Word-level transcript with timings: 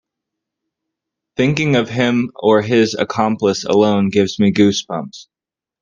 Thinking 1.37 1.75
of 1.75 1.87
him 1.87 2.31
or 2.33 2.63
his 2.63 2.95
accomplice 2.95 3.65
alone 3.65 4.09
gives 4.09 4.39
me 4.39 4.49
goose 4.49 4.83
bumps. 4.83 5.27